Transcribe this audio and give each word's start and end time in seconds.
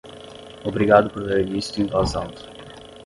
Obrigado 0.65 1.11
por 1.11 1.21
ler 1.21 1.47
isto 1.47 1.79
em 1.79 1.85
voz 1.85 2.15
alta. 2.15 2.41